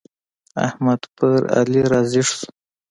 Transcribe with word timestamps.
احمد 0.67 1.01
پر 1.15 1.39
علي 1.57 1.81
را 1.91 2.01
ږيز 2.11 2.29
شو. 2.37 2.45